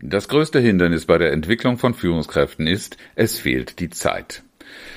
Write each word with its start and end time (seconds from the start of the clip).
Das 0.00 0.28
größte 0.28 0.60
Hindernis 0.60 1.06
bei 1.06 1.18
der 1.18 1.32
Entwicklung 1.32 1.76
von 1.76 1.92
Führungskräften 1.92 2.68
ist, 2.68 2.96
es 3.16 3.38
fehlt 3.38 3.80
die 3.80 3.90
Zeit. 3.90 4.44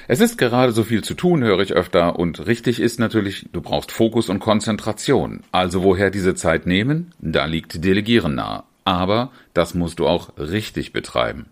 Es 0.07 0.19
ist 0.19 0.37
gerade 0.37 0.73
so 0.73 0.83
viel 0.83 1.03
zu 1.03 1.15
tun, 1.15 1.43
höre 1.43 1.59
ich 1.59 1.73
öfter, 1.73 2.19
und 2.19 2.45
richtig 2.45 2.79
ist 2.79 2.99
natürlich, 2.99 3.47
du 3.51 3.61
brauchst 3.61 3.91
Fokus 3.91 4.29
und 4.29 4.39
Konzentration. 4.39 5.41
Also 5.51 5.81
woher 5.81 6.11
diese 6.11 6.35
Zeit 6.35 6.67
nehmen? 6.67 7.13
Da 7.19 7.45
liegt 7.45 7.83
Delegieren 7.83 8.35
nahe. 8.35 8.63
Aber 8.83 9.31
das 9.53 9.73
musst 9.73 9.99
du 9.99 10.07
auch 10.07 10.37
richtig 10.37 10.93
betreiben. 10.93 11.47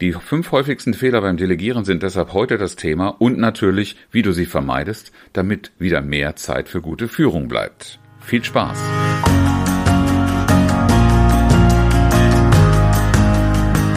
Die 0.00 0.12
fünf 0.12 0.50
häufigsten 0.50 0.92
Fehler 0.92 1.20
beim 1.20 1.36
Delegieren 1.36 1.84
sind 1.84 2.02
deshalb 2.02 2.32
heute 2.32 2.58
das 2.58 2.76
Thema 2.76 3.08
und 3.08 3.38
natürlich, 3.38 3.96
wie 4.10 4.22
du 4.22 4.32
sie 4.32 4.46
vermeidest, 4.46 5.12
damit 5.32 5.72
wieder 5.78 6.02
mehr 6.02 6.36
Zeit 6.36 6.68
für 6.68 6.80
gute 6.80 7.08
Führung 7.08 7.48
bleibt. 7.48 7.98
Viel 8.20 8.42
Spaß! 8.42 8.78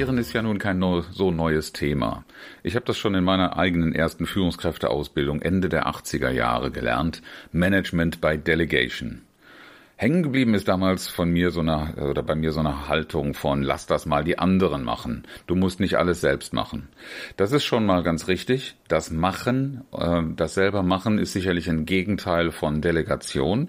Delegieren 0.00 0.16
ist 0.16 0.32
ja 0.32 0.40
nun 0.40 0.58
kein 0.58 0.82
so 1.10 1.30
neues 1.30 1.74
Thema. 1.74 2.24
Ich 2.62 2.74
habe 2.74 2.86
das 2.86 2.96
schon 2.96 3.14
in 3.14 3.22
meiner 3.22 3.58
eigenen 3.58 3.94
ersten 3.94 4.24
Führungskräfteausbildung 4.24 5.42
Ende 5.42 5.68
der 5.68 5.88
80er 5.88 6.30
Jahre 6.30 6.70
gelernt. 6.70 7.20
Management 7.52 8.22
by 8.22 8.38
Delegation. 8.38 9.20
Hängen 9.96 10.22
geblieben 10.22 10.54
ist 10.54 10.68
damals 10.68 11.08
von 11.08 11.30
mir 11.30 11.50
so 11.50 11.60
eine, 11.60 11.96
oder 11.96 12.22
bei 12.22 12.34
mir 12.34 12.52
so 12.52 12.60
eine 12.60 12.88
Haltung 12.88 13.34
von, 13.34 13.62
lass 13.62 13.84
das 13.84 14.06
mal 14.06 14.24
die 14.24 14.38
anderen 14.38 14.84
machen. 14.84 15.24
Du 15.46 15.54
musst 15.54 15.80
nicht 15.80 15.98
alles 15.98 16.22
selbst 16.22 16.54
machen. 16.54 16.88
Das 17.36 17.52
ist 17.52 17.64
schon 17.64 17.84
mal 17.84 18.02
ganz 18.02 18.26
richtig. 18.26 18.76
Das 18.88 19.10
Machen, 19.10 19.84
äh, 19.92 20.22
das 20.34 20.54
selber 20.54 20.82
machen 20.82 21.18
ist 21.18 21.34
sicherlich 21.34 21.68
ein 21.68 21.84
Gegenteil 21.84 22.52
von 22.52 22.80
Delegation. 22.80 23.68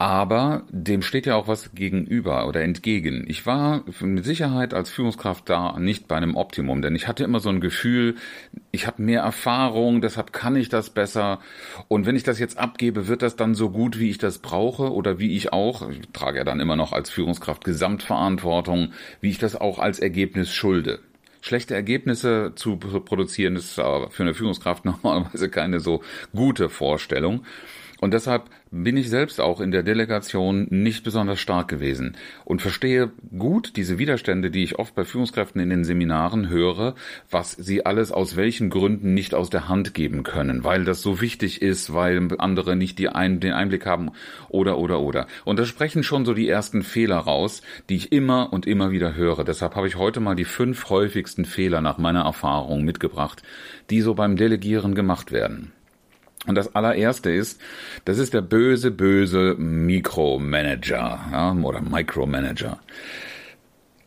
Aber 0.00 0.62
dem 0.70 1.02
steht 1.02 1.26
ja 1.26 1.34
auch 1.34 1.48
was 1.48 1.74
gegenüber 1.74 2.46
oder 2.46 2.62
entgegen. 2.62 3.24
Ich 3.26 3.46
war 3.46 3.82
mit 4.00 4.24
Sicherheit 4.24 4.72
als 4.72 4.90
Führungskraft 4.90 5.50
da 5.50 5.76
nicht 5.80 6.06
bei 6.06 6.14
einem 6.14 6.36
Optimum, 6.36 6.82
denn 6.82 6.94
ich 6.94 7.08
hatte 7.08 7.24
immer 7.24 7.40
so 7.40 7.48
ein 7.48 7.60
Gefühl, 7.60 8.14
ich 8.70 8.86
habe 8.86 9.02
mehr 9.02 9.22
Erfahrung, 9.22 10.00
deshalb 10.00 10.32
kann 10.32 10.54
ich 10.54 10.68
das 10.68 10.90
besser. 10.90 11.40
Und 11.88 12.06
wenn 12.06 12.14
ich 12.14 12.22
das 12.22 12.38
jetzt 12.38 12.58
abgebe, 12.58 13.08
wird 13.08 13.22
das 13.22 13.34
dann 13.34 13.56
so 13.56 13.70
gut, 13.70 13.98
wie 13.98 14.10
ich 14.10 14.18
das 14.18 14.38
brauche 14.38 14.92
oder 14.92 15.18
wie 15.18 15.36
ich 15.36 15.52
auch, 15.52 15.90
ich 15.90 16.00
trage 16.12 16.38
ja 16.38 16.44
dann 16.44 16.60
immer 16.60 16.76
noch 16.76 16.92
als 16.92 17.10
Führungskraft 17.10 17.64
Gesamtverantwortung, 17.64 18.92
wie 19.20 19.30
ich 19.30 19.38
das 19.38 19.56
auch 19.56 19.80
als 19.80 19.98
Ergebnis 19.98 20.52
schulde 20.52 21.00
schlechte 21.40 21.72
Ergebnisse 21.72 22.52
zu 22.56 22.76
produzieren, 22.76 23.54
ist 23.54 23.74
für 23.74 24.10
eine 24.18 24.34
Führungskraft 24.34 24.84
normalerweise 24.84 25.48
keine 25.48 25.80
so 25.80 26.02
gute 26.34 26.68
Vorstellung. 26.68 27.44
Und 28.00 28.14
deshalb 28.14 28.48
bin 28.70 28.96
ich 28.96 29.08
selbst 29.08 29.40
auch 29.40 29.60
in 29.60 29.70
der 29.70 29.82
Delegation 29.82 30.66
nicht 30.70 31.02
besonders 31.02 31.40
stark 31.40 31.68
gewesen 31.68 32.16
und 32.44 32.62
verstehe 32.62 33.10
gut 33.36 33.72
diese 33.76 33.98
Widerstände, 33.98 34.50
die 34.50 34.62
ich 34.62 34.78
oft 34.78 34.94
bei 34.94 35.04
Führungskräften 35.04 35.60
in 35.60 35.70
den 35.70 35.84
Seminaren 35.84 36.48
höre, 36.48 36.94
was 37.30 37.52
sie 37.52 37.86
alles 37.86 38.12
aus 38.12 38.36
welchen 38.36 38.70
Gründen 38.70 39.14
nicht 39.14 39.34
aus 39.34 39.50
der 39.50 39.68
Hand 39.68 39.94
geben 39.94 40.22
können, 40.22 40.64
weil 40.64 40.84
das 40.84 41.02
so 41.02 41.20
wichtig 41.20 41.60
ist, 41.60 41.92
weil 41.92 42.28
andere 42.38 42.76
nicht 42.76 42.98
die 42.98 43.08
ein, 43.08 43.40
den 43.40 43.52
Einblick 43.52 43.86
haben 43.86 44.10
oder 44.48 44.78
oder 44.78 45.00
oder. 45.00 45.26
Und 45.44 45.58
da 45.58 45.64
sprechen 45.64 46.02
schon 46.02 46.24
so 46.24 46.34
die 46.34 46.48
ersten 46.48 46.82
Fehler 46.82 47.18
raus, 47.18 47.62
die 47.88 47.96
ich 47.96 48.12
immer 48.12 48.52
und 48.52 48.66
immer 48.66 48.90
wieder 48.92 49.14
höre. 49.14 49.44
Deshalb 49.44 49.74
habe 49.74 49.88
ich 49.88 49.96
heute 49.96 50.20
mal 50.20 50.36
die 50.36 50.44
fünf 50.44 50.88
häufigsten 50.90 51.44
Fehler 51.44 51.80
nach 51.80 51.98
meiner 51.98 52.22
Erfahrung 52.22 52.84
mitgebracht, 52.84 53.42
die 53.90 54.02
so 54.02 54.14
beim 54.14 54.36
Delegieren 54.36 54.94
gemacht 54.94 55.32
werden. 55.32 55.72
Und 56.46 56.54
das 56.54 56.74
allererste 56.74 57.30
ist, 57.30 57.60
das 58.04 58.18
ist 58.18 58.32
der 58.32 58.42
böse, 58.42 58.90
böse 58.90 59.54
Mikromanager 59.58 61.20
ja, 61.32 61.52
oder 61.52 61.80
Micromanager. 61.80 62.78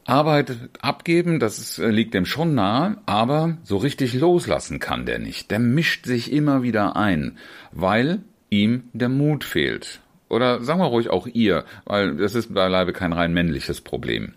Arbeit 0.06 0.58
abgeben, 0.82 1.40
das 1.40 1.78
äh, 1.78 1.90
liegt 1.90 2.14
dem 2.14 2.26
schon 2.26 2.56
nahe, 2.56 2.98
aber 3.06 3.58
so 3.64 3.78
richtig 3.78 4.14
loslassen 4.14 4.80
kann 4.80 5.06
der 5.06 5.20
nicht. 5.20 5.52
Der 5.52 5.60
mischt 5.60 6.06
sich 6.06 6.32
immer 6.32 6.64
wieder 6.64 6.96
ein, 6.96 7.38
weil 7.72 8.24
ihm 8.50 8.86
der 8.94 9.10
Mut 9.10 9.44
fehlt. 9.44 10.02
Oder 10.28 10.64
sagen 10.64 10.80
wir 10.80 10.88
ruhig 10.88 11.10
auch 11.10 11.28
ihr, 11.28 11.66
weil 11.86 12.16
das 12.16 12.36
ist 12.36 12.54
beileibe 12.54 12.94
kein 12.94 13.14
rein 13.14 13.34
männliches 13.34 13.82
Problem 13.82 14.34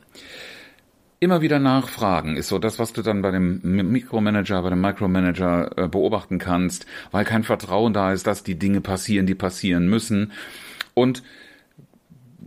immer 1.21 1.41
wieder 1.41 1.59
nachfragen 1.59 2.37
ist 2.37 2.49
so 2.49 2.59
das, 2.59 2.79
was 2.79 2.93
du 2.93 3.03
dann 3.03 3.23
bei 3.23 3.31
dem 3.31 3.61
Mikromanager, 3.63 4.63
bei 4.63 4.71
dem 4.71 4.81
Micromanager 4.81 5.71
äh, 5.77 5.89
beobachten 5.89 6.39
kannst, 6.39 6.87
weil 7.11 7.25
kein 7.25 7.45
Vertrauen 7.45 7.93
da 7.93 8.13
ist, 8.13 8.27
dass 8.27 8.43
die 8.43 8.59
Dinge 8.59 8.81
passieren, 8.81 9.27
die 9.27 9.35
passieren 9.35 9.89
müssen. 9.89 10.33
Und 10.95 11.23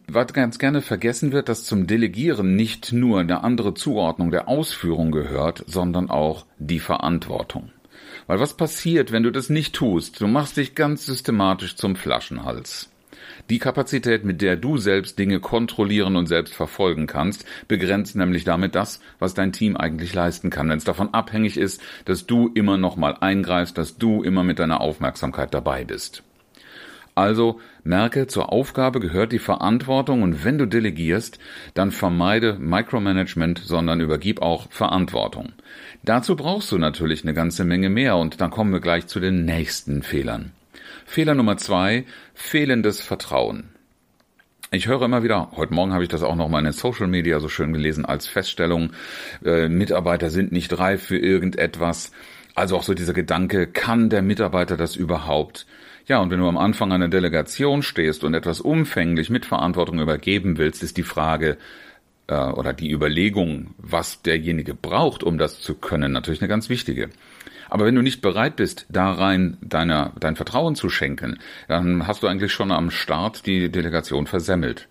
was 0.08 0.32
ganz 0.32 0.58
gerne 0.58 0.82
vergessen 0.82 1.32
wird, 1.34 1.50
dass 1.50 1.66
zum 1.66 1.86
Delegieren 1.86 2.56
nicht 2.56 2.94
nur 2.94 3.20
eine 3.20 3.44
andere 3.44 3.74
Zuordnung 3.74 4.32
der 4.32 4.48
Ausführung 4.48 5.12
gehört, 5.12 5.64
sondern 5.68 6.10
auch 6.10 6.46
die 6.60 6.80
Verantwortung. 6.80 7.72
Weil 8.26 8.40
was 8.40 8.56
passiert, 8.56 9.12
wenn 9.12 9.24
du 9.24 9.32
das 9.32 9.50
nicht 9.50 9.76
tust? 9.76 10.22
Du 10.22 10.28
machst 10.28 10.58
dich 10.58 10.76
ganz 10.76 11.06
systematisch 11.06 11.76
zum 11.76 11.96
Flaschenhals. 11.96 12.90
Die 13.50 13.60
Kapazität, 13.60 14.26
mit 14.26 14.42
der 14.42 14.56
du 14.56 14.78
selbst 14.78 15.20
Dinge 15.20 15.40
kontrollieren 15.40 16.16
und 16.16 16.28
selbst 16.28 16.54
verfolgen 16.54 17.08
kannst, 17.08 17.46
begrenzt 17.68 18.16
nämlich 18.16 18.44
damit 18.44 18.76
das, 18.76 19.00
was 19.20 19.34
dein 19.34 19.54
Team 19.54 19.78
eigentlich 19.78 20.14
leisten 20.14 20.50
kann. 20.50 20.70
Wenn 20.70 20.78
es 20.78 20.84
davon 20.84 21.14
abhängig 21.14 21.58
ist, 21.58 21.82
dass 22.06 22.26
du 22.26 22.52
immer 22.54 22.78
noch 22.78 22.96
mal 22.98 23.16
eingreifst, 23.20 23.78
dass 23.78 23.98
du 23.98 24.24
immer 24.24 24.44
mit 24.44 24.60
deiner 24.60 24.82
Aufmerksamkeit 24.82 25.54
dabei 25.54 25.86
bist. 25.86 26.24
Also 27.18 27.60
merke, 27.84 28.28
zur 28.28 28.52
Aufgabe 28.52 29.00
gehört 29.00 29.32
die 29.32 29.40
Verantwortung 29.40 30.22
und 30.22 30.46
wenn 30.46 30.60
du 30.60 30.68
delegierst, 30.68 31.40
dann 31.74 31.90
vermeide 31.90 32.60
Micromanagement, 32.60 33.58
sondern 33.58 34.02
übergib 34.02 34.40
auch 34.44 34.70
Verantwortung. 34.70 35.54
Dazu 36.04 36.36
brauchst 36.36 36.72
du 36.72 36.78
natürlich 36.78 37.24
eine 37.24 37.34
ganze 37.34 37.66
Menge 37.66 37.90
mehr 37.90 38.18
und 38.18 38.40
dann 38.40 38.52
kommen 38.52 38.72
wir 38.72 38.82
gleich 38.82 39.08
zu 39.08 39.20
den 39.20 39.46
nächsten 39.46 40.04
Fehlern. 40.04 40.52
Fehler 41.10 41.36
Nummer 41.36 41.56
zwei, 41.56 42.06
fehlendes 42.34 43.02
Vertrauen. 43.02 43.70
Ich 44.72 44.88
höre 44.88 45.02
immer 45.04 45.24
wieder, 45.24 45.52
heute 45.56 45.74
Morgen 45.74 45.94
habe 45.94 46.04
ich 46.04 46.10
das 46.10 46.22
auch 46.22 46.36
noch 46.36 46.50
mal 46.50 46.60
in 46.60 46.66
den 46.66 46.74
Social 46.74 47.08
Media 47.08 47.40
so 47.40 47.48
schön 47.48 47.72
gelesen, 47.72 48.06
als 48.06 48.28
Feststellung, 48.28 48.92
äh, 49.44 49.70
Mitarbeiter 49.70 50.30
sind 50.30 50.52
nicht 50.52 50.78
reif 50.78 51.02
für 51.02 51.18
irgendetwas. 51.18 52.12
Also 52.56 52.76
auch 52.76 52.84
so 52.84 52.94
dieser 52.94 53.14
Gedanke, 53.14 53.68
kann 53.68 54.10
der 54.10 54.22
Mitarbeiter 54.22 54.76
das 54.76 54.98
überhaupt? 54.98 55.66
Ja, 56.08 56.20
und 56.20 56.30
wenn 56.30 56.42
du 56.42 56.48
am 56.48 56.58
Anfang 56.58 56.92
einer 56.92 57.08
Delegation 57.08 57.84
stehst 57.84 58.26
und 58.26 58.34
etwas 58.34 58.60
umfänglich 58.60 59.30
mit 59.30 59.46
Verantwortung 59.46 60.02
übergeben 60.02 60.58
willst, 60.58 60.84
ist 60.84 60.98
die 60.98 61.04
Frage 61.04 61.58
äh, 62.28 62.36
oder 62.36 62.74
die 62.74 62.92
Überlegung, 62.92 63.74
was 63.78 64.24
derjenige 64.24 64.76
braucht, 64.76 65.24
um 65.24 65.38
das 65.38 65.62
zu 65.62 65.76
können, 65.76 66.12
natürlich 66.12 66.42
eine 66.42 66.50
ganz 66.50 66.68
wichtige. 66.68 67.10
Aber 67.70 67.86
wenn 67.86 67.96
du 67.96 68.02
nicht 68.02 68.22
bereit 68.22 68.56
bist, 68.56 68.86
da 68.90 69.12
rein 69.12 69.58
deiner, 69.62 70.14
dein 70.20 70.36
Vertrauen 70.36 70.76
zu 70.76 70.90
schenken, 70.90 71.40
dann 71.68 72.08
hast 72.08 72.24
du 72.24 72.28
eigentlich 72.28 72.52
schon 72.52 72.72
am 72.72 72.92
Start 72.92 73.46
die 73.46 73.72
Delegation 73.72 74.28
versemmelt. 74.28 74.88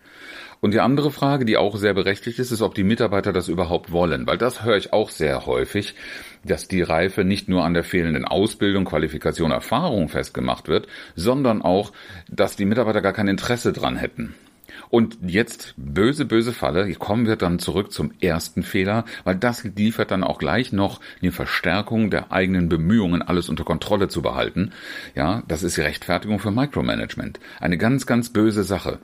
Und 0.60 0.72
die 0.72 0.80
andere 0.80 1.10
Frage, 1.10 1.44
die 1.44 1.58
auch 1.58 1.76
sehr 1.76 1.94
berechtigt 1.94 2.38
ist, 2.38 2.50
ist, 2.50 2.62
ob 2.62 2.74
die 2.74 2.82
Mitarbeiter 2.82 3.32
das 3.32 3.48
überhaupt 3.48 3.92
wollen. 3.92 4.26
Weil 4.26 4.38
das 4.38 4.64
höre 4.64 4.76
ich 4.76 4.92
auch 4.92 5.10
sehr 5.10 5.46
häufig, 5.46 5.94
dass 6.44 6.66
die 6.66 6.82
Reife 6.82 7.24
nicht 7.24 7.48
nur 7.48 7.64
an 7.64 7.74
der 7.74 7.84
fehlenden 7.84 8.24
Ausbildung, 8.24 8.84
Qualifikation, 8.84 9.50
Erfahrung 9.50 10.08
festgemacht 10.08 10.68
wird, 10.68 10.86
sondern 11.14 11.62
auch, 11.62 11.92
dass 12.28 12.56
die 12.56 12.64
Mitarbeiter 12.64 13.02
gar 13.02 13.12
kein 13.12 13.28
Interesse 13.28 13.72
dran 13.72 13.96
hätten. 13.96 14.34
Und 14.88 15.18
jetzt 15.22 15.74
böse, 15.76 16.24
böse 16.24 16.52
Falle. 16.52 16.86
Hier 16.86 16.96
kommen 16.96 17.26
wir 17.26 17.36
dann 17.36 17.58
zurück 17.58 17.92
zum 17.92 18.12
ersten 18.20 18.62
Fehler, 18.62 19.04
weil 19.24 19.36
das 19.36 19.64
liefert 19.64 20.10
dann 20.10 20.24
auch 20.24 20.38
gleich 20.38 20.72
noch 20.72 21.00
eine 21.22 21.32
Verstärkung 21.32 22.10
der 22.10 22.32
eigenen 22.32 22.68
Bemühungen, 22.68 23.22
alles 23.22 23.48
unter 23.48 23.64
Kontrolle 23.64 24.08
zu 24.08 24.22
behalten. 24.22 24.72
Ja, 25.14 25.42
das 25.48 25.62
ist 25.62 25.76
die 25.76 25.82
Rechtfertigung 25.82 26.38
für 26.38 26.50
Micromanagement. 26.50 27.40
Eine 27.60 27.78
ganz, 27.78 28.06
ganz 28.06 28.30
böse 28.30 28.64
Sache. 28.64 28.98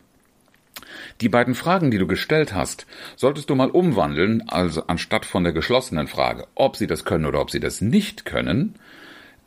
Die 1.20 1.28
beiden 1.28 1.54
Fragen, 1.54 1.90
die 1.90 1.98
du 1.98 2.06
gestellt 2.06 2.54
hast, 2.54 2.86
solltest 3.16 3.50
du 3.50 3.54
mal 3.54 3.70
umwandeln, 3.70 4.48
also 4.48 4.86
anstatt 4.86 5.24
von 5.26 5.44
der 5.44 5.52
geschlossenen 5.52 6.08
Frage, 6.08 6.46
ob 6.54 6.76
sie 6.76 6.86
das 6.86 7.04
können 7.04 7.26
oder 7.26 7.40
ob 7.40 7.50
sie 7.50 7.60
das 7.60 7.80
nicht 7.80 8.24
können, 8.24 8.74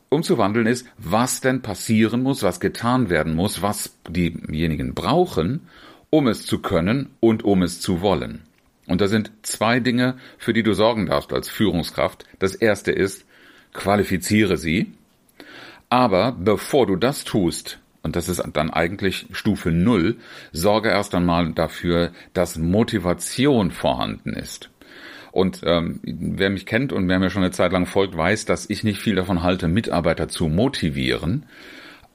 umzuwandeln 0.09 0.67
ist, 0.67 0.87
was 0.97 1.41
denn 1.41 1.61
passieren 1.61 2.23
muss, 2.23 2.43
was 2.43 2.59
getan 2.59 3.09
werden 3.09 3.35
muss, 3.35 3.61
was 3.61 3.97
diejenigen 4.07 4.93
brauchen, 4.93 5.67
um 6.15 6.27
es 6.27 6.45
zu 6.45 6.59
können 6.59 7.09
und 7.19 7.43
um 7.43 7.61
es 7.61 7.81
zu 7.81 7.99
wollen. 7.99 8.43
Und 8.87 9.01
da 9.01 9.09
sind 9.09 9.33
zwei 9.41 9.81
Dinge, 9.81 10.15
für 10.37 10.53
die 10.53 10.63
du 10.63 10.73
sorgen 10.73 11.07
darfst 11.07 11.33
als 11.33 11.49
Führungskraft. 11.49 12.23
Das 12.39 12.55
erste 12.55 12.93
ist, 12.93 13.25
qualifiziere 13.73 14.55
sie. 14.55 14.93
Aber 15.89 16.31
bevor 16.31 16.87
du 16.87 16.95
das 16.95 17.25
tust, 17.25 17.79
und 18.01 18.15
das 18.15 18.29
ist 18.29 18.41
dann 18.53 18.69
eigentlich 18.69 19.25
Stufe 19.33 19.71
Null, 19.71 20.15
sorge 20.53 20.87
erst 20.87 21.13
einmal 21.15 21.51
dafür, 21.51 22.11
dass 22.31 22.57
Motivation 22.57 23.71
vorhanden 23.71 24.33
ist. 24.33 24.69
Und 25.33 25.63
ähm, 25.65 25.99
wer 26.03 26.49
mich 26.49 26.65
kennt 26.65 26.93
und 26.93 27.09
wer 27.09 27.19
mir 27.19 27.29
schon 27.29 27.43
eine 27.43 27.51
Zeit 27.51 27.73
lang 27.73 27.85
folgt, 27.85 28.15
weiß, 28.15 28.45
dass 28.45 28.69
ich 28.69 28.85
nicht 28.85 29.01
viel 29.01 29.15
davon 29.15 29.43
halte, 29.43 29.67
Mitarbeiter 29.67 30.29
zu 30.29 30.47
motivieren, 30.47 31.45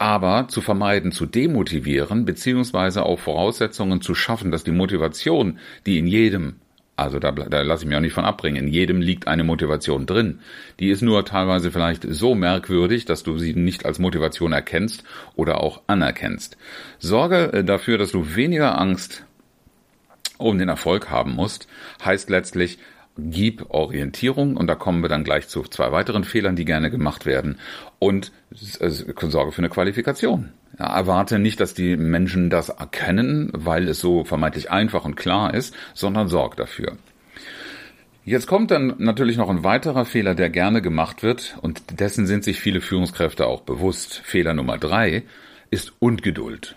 aber 0.01 0.49
zu 0.49 0.63
vermeiden, 0.63 1.13
zu 1.13 1.27
demotivieren, 1.27 2.25
beziehungsweise 2.25 3.05
auch 3.05 3.19
Voraussetzungen 3.19 4.01
zu 4.01 4.15
schaffen, 4.15 4.51
dass 4.51 4.65
die 4.65 4.71
Motivation, 4.71 5.59
die 5.85 5.99
in 5.99 6.07
jedem 6.07 6.55
also 6.97 7.19
da, 7.19 7.33
da 7.33 7.63
lasse 7.63 7.85
ich 7.85 7.89
mich 7.89 7.97
auch 7.97 8.03
nicht 8.03 8.13
von 8.13 8.27
abbringen. 8.27 8.67
In 8.67 8.69
jedem 8.69 9.01
liegt 9.01 9.27
eine 9.27 9.43
Motivation 9.43 10.05
drin. 10.05 10.41
Die 10.81 10.91
ist 10.91 11.01
nur 11.01 11.25
teilweise 11.25 11.71
vielleicht 11.71 12.07
so 12.07 12.35
merkwürdig, 12.35 13.07
dass 13.07 13.23
du 13.23 13.39
sie 13.39 13.55
nicht 13.55 13.87
als 13.87 13.99
Motivation 13.99 14.53
erkennst 14.53 15.03
oder 15.35 15.63
auch 15.63 15.81
anerkennst. 15.87 16.59
Sorge 16.99 17.55
äh, 17.55 17.65
dafür, 17.65 17.97
dass 17.97 18.13
du 18.13 18.35
weniger 18.37 18.79
Angst 18.79 19.25
um 20.37 20.59
den 20.59 20.69
Erfolg 20.69 21.09
haben 21.09 21.35
musst, 21.35 21.69
heißt 22.05 22.29
letztlich, 22.29 22.79
gib 23.17 23.71
Orientierung 23.71 24.57
und 24.57 24.67
da 24.67 24.75
kommen 24.75 25.03
wir 25.03 25.09
dann 25.09 25.25
gleich 25.25 25.49
zu 25.49 25.63
zwei 25.63 25.93
weiteren 25.93 26.25
Fehlern, 26.25 26.57
die 26.57 26.65
gerne 26.65 26.91
gemacht 26.91 27.27
werden 27.27 27.59
und 27.99 28.33
äh, 28.81 28.89
sorge 28.89 29.53
für 29.53 29.59
eine 29.59 29.69
Qualifikation. 29.69 30.53
Ja, 30.79 30.97
erwarte 30.97 31.39
nicht, 31.39 31.61
dass 31.61 31.75
die 31.75 31.97
Menschen 31.97 32.51
das 32.51 32.69
erkennen, 32.69 33.51
weil 33.53 33.89
es 33.89 34.01
so 34.01 34.25
vermeintlich 34.25 34.71
einfach 34.71 35.05
und 35.05 35.17
klar 35.17 35.53
ist, 35.53 35.75
sondern 35.95 36.29
sorg 36.29 36.57
dafür. 36.57 36.97
Jetzt 38.25 38.47
kommt 38.47 38.71
dann 38.71 38.95
natürlich 38.99 39.37
noch 39.37 39.49
ein 39.49 39.65
weiterer 39.65 40.05
Fehler, 40.05 40.35
der 40.35 40.51
gerne 40.51 40.83
gemacht 40.83 41.23
wird, 41.23 41.57
und 41.63 42.01
dessen 42.01 42.27
sind 42.27 42.45
sich 42.45 42.61
viele 42.61 42.81
Führungskräfte 42.81 43.47
auch 43.47 43.63
bewusst. 43.63 44.21
Fehler 44.25 44.55
Nummer 44.55 44.79
drei 44.79 45.25
ist 45.71 45.93
Ungeduld. 45.99 46.77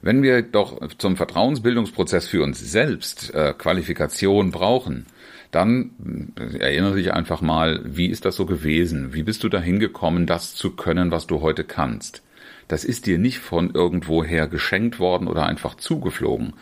Wenn 0.00 0.22
wir 0.22 0.42
doch 0.42 0.78
zum 0.98 1.16
Vertrauensbildungsprozess 1.16 2.28
für 2.28 2.42
uns 2.42 2.60
selbst 2.60 3.34
äh, 3.34 3.52
Qualifikation 3.56 4.50
brauchen, 4.50 5.06
dann 5.50 6.32
äh, 6.36 6.58
erinnere 6.58 6.96
dich 6.96 7.12
einfach 7.12 7.40
mal, 7.40 7.80
wie 7.84 8.06
ist 8.06 8.24
das 8.24 8.36
so 8.36 8.46
gewesen? 8.46 9.14
Wie 9.14 9.22
bist 9.22 9.42
du 9.44 9.48
dahin 9.48 9.80
gekommen, 9.80 10.26
das 10.26 10.54
zu 10.54 10.70
können, 10.70 11.10
was 11.10 11.26
du 11.26 11.40
heute 11.40 11.64
kannst? 11.64 12.22
Das 12.68 12.84
ist 12.84 13.06
dir 13.06 13.18
nicht 13.18 13.38
von 13.38 13.70
irgendwoher 13.74 14.46
geschenkt 14.46 14.98
worden 14.98 15.26
oder 15.26 15.46
einfach 15.46 15.74
zugeflogen. 15.74 16.52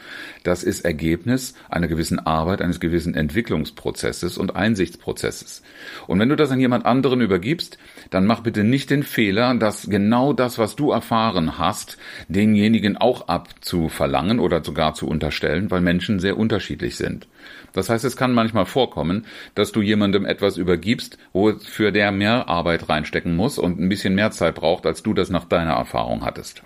Das 0.45 0.63
ist 0.63 0.85
Ergebnis 0.85 1.55
einer 1.69 1.89
gewissen 1.89 2.21
Arbeit, 2.21 2.63
eines 2.63 2.79
gewissen 2.79 3.15
Entwicklungsprozesses 3.15 4.39
und 4.39 4.55
Einsichtsprozesses. 4.55 5.63
Und 6.07 6.21
wenn 6.21 6.29
du 6.29 6.37
das 6.37 6.53
an 6.53 6.61
jemand 6.61 6.87
anderen 6.87 7.21
übergibst, 7.21 7.79
dann 8.11 8.25
mach 8.25 8.41
bitte 8.41 8.63
nicht 8.63 8.91
den 8.91 9.03
Fehler, 9.03 9.55
dass 9.57 9.91
genau 9.91 10.33
das, 10.33 10.59
was 10.59 10.77
du 10.77 10.93
erfahren 10.93 11.59
hast, 11.59 11.99
denjenigen 12.29 12.97
auch 12.97 13.27
abzuverlangen 13.27 14.39
oder 14.39 14.65
sogar 14.65 14.95
zu 14.95 15.09
unterstellen, 15.09 15.73
weil 15.73 15.81
Menschen 15.81 16.21
sehr 16.21 16.39
unterschiedlich 16.39 16.97
sind. 16.97 17.27
Das 17.73 17.91
heißt, 17.91 18.05
es 18.05 18.17
kann 18.17 18.33
manchmal 18.33 18.65
vorkommen, 18.65 19.27
dass 19.55 19.71
du 19.71 19.83
jemandem 19.83 20.25
etwas 20.25 20.57
übergibst, 20.57 21.19
wo 21.33 21.53
für 21.53 21.93
der 21.93 22.11
mehr 22.11 22.49
Arbeit 22.49 22.89
reinstecken 22.89 23.37
muss 23.37 23.59
und 23.59 23.79
ein 23.79 23.89
bisschen 23.89 24.15
mehr 24.15 24.31
Zeit 24.31 24.55
braucht, 24.55 24.87
als 24.87 25.03
du 25.03 25.13
das 25.13 25.29
nach 25.29 25.45
deiner 25.45 25.76
Erfahrung 25.77 26.25
hattest. 26.25 26.63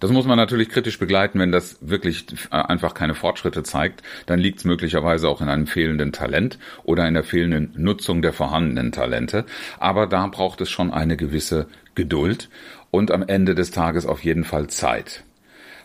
Das 0.00 0.10
muss 0.10 0.26
man 0.26 0.36
natürlich 0.36 0.68
kritisch 0.68 0.98
begleiten, 0.98 1.38
wenn 1.38 1.52
das 1.52 1.78
wirklich 1.80 2.26
einfach 2.50 2.94
keine 2.94 3.14
Fortschritte 3.14 3.62
zeigt. 3.62 4.02
Dann 4.26 4.38
liegt 4.38 4.58
es 4.58 4.64
möglicherweise 4.64 5.28
auch 5.28 5.40
in 5.40 5.48
einem 5.48 5.66
fehlenden 5.66 6.12
Talent 6.12 6.58
oder 6.82 7.08
in 7.08 7.14
der 7.14 7.24
fehlenden 7.24 7.72
Nutzung 7.76 8.20
der 8.20 8.32
vorhandenen 8.32 8.92
Talente. 8.92 9.46
Aber 9.78 10.06
da 10.06 10.26
braucht 10.26 10.60
es 10.60 10.70
schon 10.70 10.92
eine 10.92 11.16
gewisse 11.16 11.68
Geduld 11.94 12.50
und 12.90 13.12
am 13.12 13.22
Ende 13.22 13.54
des 13.54 13.70
Tages 13.70 14.04
auf 14.04 14.22
jeden 14.24 14.44
Fall 14.44 14.66
Zeit 14.68 15.24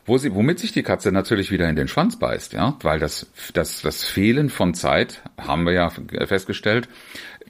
wo 0.09 0.17
sie, 0.17 0.33
womit 0.33 0.57
sich 0.57 0.71
die 0.71 0.81
Katze 0.81 1.11
natürlich 1.11 1.51
wieder 1.51 1.69
in 1.69 1.75
den 1.75 1.87
Schwanz 1.87 2.17
beißt, 2.17 2.53
ja, 2.53 2.75
weil 2.81 2.99
das, 2.99 3.27
das, 3.53 3.81
das 3.81 4.03
Fehlen 4.03 4.49
von 4.49 4.73
Zeit, 4.73 5.21
haben 5.37 5.65
wir 5.65 5.73
ja 5.73 5.89
festgestellt, 6.25 6.89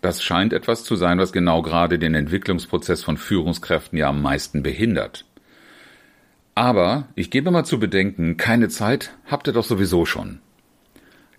das 0.02 0.24
scheint 0.24 0.54
etwas 0.54 0.84
zu 0.84 0.96
sein, 0.96 1.20
was 1.20 1.32
genau 1.32 1.62
gerade 1.62 2.00
den 2.00 2.16
Entwicklungsprozess 2.16 3.04
von 3.04 3.18
Führungskräften 3.18 3.98
ja 3.98 4.10
am 4.10 4.22
meisten 4.22 4.64
behindert. 4.64 5.26
Aber 6.56 7.08
ich 7.16 7.32
gebe 7.32 7.52
mal 7.52 7.64
zu 7.64 7.80
bedenken, 7.80 8.38
keine 8.38 8.70
Zeit 8.70 9.12
habt 9.26 9.48
ihr 9.48 9.54
doch 9.54 9.64
sowieso 9.64 10.06
schon. 10.06 10.40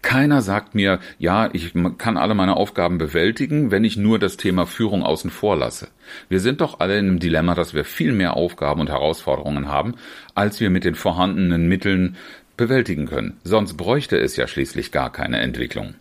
Keiner 0.03 0.41
sagt 0.41 0.75
mir, 0.75 0.99
ja, 1.19 1.51
ich 1.53 1.75
kann 1.99 2.17
alle 2.17 2.35
meine 2.35 2.57
Aufgaben 2.57 2.97
bewältigen, 2.97 3.71
wenn 3.71 3.85
ich 3.85 3.99
nur 3.99 4.19
das 4.19 4.39
Thema 4.39 4.65
Führung 4.65 5.03
außen 5.03 5.31
vor 5.31 5.57
lasse. 5.57 5.89
Wir 6.31 6.41
sind 6.41 6.63
doch 6.63 6.81
alle 6.81 6.99
in 6.99 7.07
einem 7.07 7.19
Dilemma, 7.19 7.55
dass 7.55 7.75
wir 7.75 7.85
viel 7.85 8.13
mehr 8.13 8.35
Aufgaben 8.35 8.81
und 8.81 8.89
Herausforderungen 8.89 9.69
haben, 9.69 9.95
als 10.35 10.59
wir 10.59 10.71
mit 10.71 10.85
den 10.85 10.95
vorhandenen 10.95 11.69
Mitteln 11.69 12.17
bewältigen 12.57 13.07
können. 13.07 13.37
Sonst 13.45 13.75
bräuchte 13.75 14.19
es 14.19 14.37
ja 14.37 14.47
schließlich 14.47 14.91
gar 14.91 15.13
keine 15.13 15.41
Entwicklung. 15.41 15.95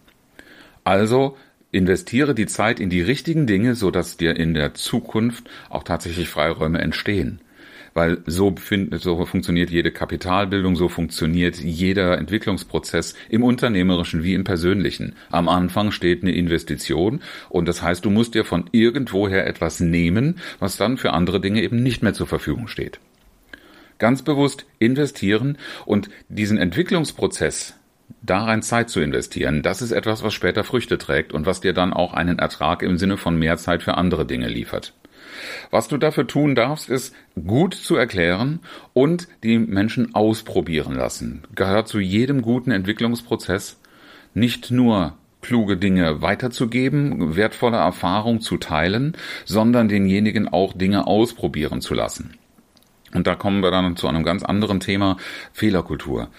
Also 0.85 1.35
investiere 1.71 2.33
die 2.33 2.47
Zeit 2.47 2.79
in 2.79 2.89
die 2.89 3.01
richtigen 3.01 3.47
Dinge, 3.47 3.75
sodass 3.75 4.17
dir 4.17 4.35
in 4.35 4.53
der 4.53 4.73
Zukunft 4.73 5.49
auch 5.69 5.83
tatsächlich 5.83 6.29
Freiräume 6.29 6.79
entstehen 6.79 7.41
weil 7.93 8.19
so, 8.25 8.55
so 8.91 9.25
funktioniert 9.25 9.69
jede 9.69 9.91
Kapitalbildung, 9.91 10.75
so 10.75 10.87
funktioniert 10.87 11.57
jeder 11.57 12.17
Entwicklungsprozess 12.17 13.15
im 13.29 13.43
unternehmerischen 13.43 14.23
wie 14.23 14.33
im 14.33 14.43
persönlichen. 14.43 15.15
Am 15.29 15.49
Anfang 15.49 15.91
steht 15.91 16.23
eine 16.23 16.33
Investition 16.33 17.21
und 17.49 17.67
das 17.67 17.81
heißt, 17.81 18.05
du 18.05 18.09
musst 18.09 18.35
dir 18.35 18.45
von 18.45 18.69
irgendwoher 18.71 19.45
etwas 19.47 19.79
nehmen, 19.79 20.39
was 20.59 20.77
dann 20.77 20.97
für 20.97 21.11
andere 21.11 21.41
Dinge 21.41 21.61
eben 21.61 21.81
nicht 21.81 22.03
mehr 22.03 22.13
zur 22.13 22.27
Verfügung 22.27 22.67
steht. 22.67 22.99
Ganz 23.97 24.21
bewusst 24.21 24.65
investieren 24.79 25.57
und 25.85 26.09
diesen 26.29 26.57
Entwicklungsprozess 26.57 27.78
darein 28.21 28.61
Zeit 28.61 28.89
zu 28.89 28.99
investieren, 28.99 29.61
das 29.61 29.81
ist 29.81 29.91
etwas, 29.91 30.23
was 30.23 30.33
später 30.33 30.63
Früchte 30.63 30.97
trägt 30.97 31.33
und 31.33 31.45
was 31.45 31.61
dir 31.61 31.73
dann 31.73 31.93
auch 31.93 32.13
einen 32.13 32.39
Ertrag 32.39 32.83
im 32.83 32.97
Sinne 32.97 33.17
von 33.17 33.37
mehr 33.37 33.57
Zeit 33.57 33.83
für 33.83 33.95
andere 33.95 34.25
Dinge 34.25 34.47
liefert. 34.47 34.93
Was 35.71 35.87
du 35.87 35.97
dafür 35.97 36.27
tun 36.27 36.55
darfst, 36.55 36.89
ist 36.89 37.15
gut 37.35 37.73
zu 37.73 37.95
erklären 37.95 38.59
und 38.93 39.27
die 39.43 39.57
Menschen 39.57 40.15
ausprobieren 40.15 40.95
lassen. 40.95 41.43
Gehört 41.55 41.87
zu 41.87 41.99
jedem 41.99 42.41
guten 42.41 42.71
Entwicklungsprozess 42.71 43.79
nicht 44.33 44.71
nur 44.71 45.15
kluge 45.41 45.77
Dinge 45.77 46.21
weiterzugeben, 46.21 47.35
wertvolle 47.35 47.77
Erfahrung 47.77 48.41
zu 48.41 48.57
teilen, 48.57 49.15
sondern 49.45 49.87
denjenigen 49.87 50.47
auch 50.47 50.73
Dinge 50.73 51.07
ausprobieren 51.07 51.81
zu 51.81 51.93
lassen. 51.93 52.33
Und 53.13 53.25
da 53.25 53.35
kommen 53.35 53.63
wir 53.63 53.71
dann 53.71 53.95
zu 53.95 54.07
einem 54.07 54.23
ganz 54.23 54.43
anderen 54.43 54.79
Thema, 54.79 55.17
Fehlerkultur. 55.53 56.29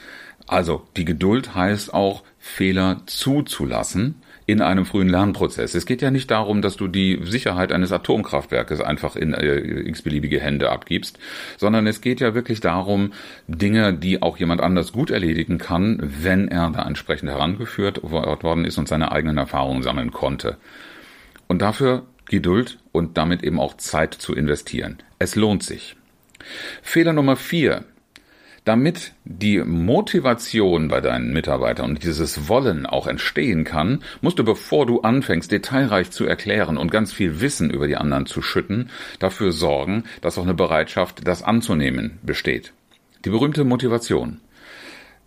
Also 0.50 0.82
die 0.96 1.04
Geduld 1.04 1.54
heißt 1.54 1.94
auch, 1.94 2.24
Fehler 2.40 3.02
zuzulassen 3.06 4.16
in 4.46 4.60
einem 4.60 4.84
frühen 4.84 5.08
Lernprozess. 5.08 5.76
Es 5.76 5.86
geht 5.86 6.02
ja 6.02 6.10
nicht 6.10 6.28
darum, 6.28 6.60
dass 6.60 6.76
du 6.76 6.88
die 6.88 7.20
Sicherheit 7.22 7.70
eines 7.70 7.92
Atomkraftwerkes 7.92 8.80
einfach 8.80 9.14
in 9.14 9.32
äh, 9.32 9.58
x-beliebige 9.88 10.40
Hände 10.40 10.72
abgibst, 10.72 11.20
sondern 11.56 11.86
es 11.86 12.00
geht 12.00 12.18
ja 12.18 12.34
wirklich 12.34 12.58
darum, 12.58 13.12
Dinge, 13.46 13.94
die 13.94 14.22
auch 14.22 14.38
jemand 14.38 14.60
anders 14.60 14.90
gut 14.90 15.12
erledigen 15.12 15.58
kann, 15.58 16.00
wenn 16.02 16.48
er 16.48 16.68
da 16.70 16.84
entsprechend 16.84 17.30
herangeführt 17.30 18.02
worden 18.02 18.64
ist 18.64 18.76
und 18.76 18.88
seine 18.88 19.12
eigenen 19.12 19.38
Erfahrungen 19.38 19.84
sammeln 19.84 20.10
konnte. 20.10 20.56
Und 21.46 21.62
dafür 21.62 22.02
Geduld 22.24 22.80
und 22.90 23.16
damit 23.16 23.44
eben 23.44 23.60
auch 23.60 23.76
Zeit 23.76 24.14
zu 24.14 24.34
investieren. 24.34 24.98
Es 25.20 25.36
lohnt 25.36 25.62
sich. 25.62 25.94
Fehler 26.82 27.12
Nummer 27.12 27.36
vier 27.36 27.84
damit 28.64 29.12
die 29.24 29.58
Motivation 29.58 30.88
bei 30.88 31.00
deinen 31.00 31.32
Mitarbeitern 31.32 31.90
und 31.90 32.02
dieses 32.02 32.48
Wollen 32.48 32.86
auch 32.86 33.06
entstehen 33.06 33.64
kann, 33.64 34.02
musst 34.20 34.38
du, 34.38 34.44
bevor 34.44 34.86
du 34.86 35.00
anfängst, 35.00 35.50
detailreich 35.50 36.10
zu 36.10 36.24
erklären 36.24 36.76
und 36.76 36.90
ganz 36.90 37.12
viel 37.12 37.40
Wissen 37.40 37.70
über 37.70 37.86
die 37.86 37.96
anderen 37.96 38.26
zu 38.26 38.42
schütten, 38.42 38.90
dafür 39.18 39.52
sorgen, 39.52 40.04
dass 40.20 40.38
auch 40.38 40.44
eine 40.44 40.54
Bereitschaft, 40.54 41.26
das 41.26 41.42
anzunehmen, 41.42 42.18
besteht. 42.22 42.72
Die 43.24 43.30
berühmte 43.30 43.64
Motivation. 43.64 44.40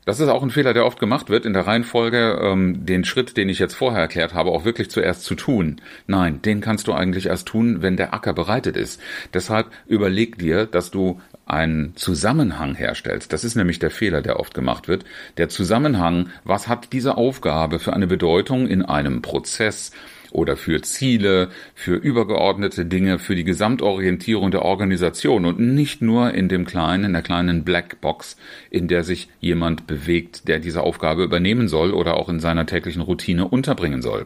Das 0.05 0.19
ist 0.19 0.27
auch 0.27 0.43
ein 0.43 0.49
Fehler, 0.49 0.73
der 0.73 0.85
oft 0.85 0.99
gemacht 0.99 1.29
wird, 1.29 1.45
in 1.45 1.53
der 1.53 1.65
Reihenfolge 1.65 2.39
ähm, 2.41 2.85
den 2.85 3.05
Schritt, 3.05 3.37
den 3.37 3.47
ich 3.47 3.59
jetzt 3.59 3.75
vorher 3.75 4.01
erklärt 4.01 4.33
habe, 4.33 4.51
auch 4.51 4.65
wirklich 4.65 4.89
zuerst 4.89 5.23
zu 5.23 5.35
tun. 5.35 5.79
Nein, 6.07 6.41
den 6.41 6.59
kannst 6.59 6.87
du 6.87 6.93
eigentlich 6.93 7.27
erst 7.27 7.47
tun, 7.47 7.81
wenn 7.81 7.95
der 7.95 8.13
Acker 8.13 8.33
bereitet 8.33 8.75
ist. 8.75 9.01
Deshalb 9.33 9.67
überleg 9.87 10.37
dir, 10.37 10.65
dass 10.65 10.91
du 10.91 11.21
einen 11.45 11.95
Zusammenhang 11.95 12.75
herstellst. 12.75 13.33
Das 13.33 13.43
ist 13.43 13.55
nämlich 13.55 13.79
der 13.79 13.91
Fehler, 13.91 14.21
der 14.21 14.39
oft 14.39 14.53
gemacht 14.53 14.87
wird. 14.87 15.05
Der 15.37 15.49
Zusammenhang, 15.49 16.29
was 16.43 16.67
hat 16.67 16.93
diese 16.93 17.17
Aufgabe 17.17 17.79
für 17.79 17.93
eine 17.93 18.07
Bedeutung 18.07 18.67
in 18.67 18.83
einem 18.83 19.21
Prozess? 19.21 19.91
Oder 20.33 20.57
für 20.57 20.81
Ziele, 20.81 21.49
für 21.75 21.95
übergeordnete 21.95 22.85
Dinge, 22.85 23.19
für 23.19 23.35
die 23.35 23.43
Gesamtorientierung 23.43 24.51
der 24.51 24.63
Organisation 24.63 25.45
und 25.45 25.59
nicht 25.59 26.01
nur 26.01 26.33
in 26.33 26.49
dem 26.49 26.65
kleinen, 26.65 27.05
in 27.05 27.13
der 27.13 27.21
kleinen 27.21 27.63
Blackbox, 27.63 28.37
in 28.69 28.87
der 28.87 29.03
sich 29.03 29.29
jemand 29.39 29.87
bewegt, 29.87 30.47
der 30.47 30.59
diese 30.59 30.81
Aufgabe 30.81 31.23
übernehmen 31.23 31.67
soll 31.67 31.91
oder 31.91 32.17
auch 32.17 32.29
in 32.29 32.39
seiner 32.39 32.65
täglichen 32.65 33.01
Routine 33.01 33.47
unterbringen 33.47 34.01
soll. 34.01 34.25